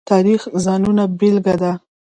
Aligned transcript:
تاریخ 0.09 0.41
د 0.53 0.53
ځانونو 0.65 1.03
بېلګه 1.19 1.55
ده. 1.61 1.73